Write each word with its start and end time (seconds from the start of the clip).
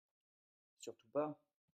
Surtout 0.79 1.11
pas! 1.11 1.37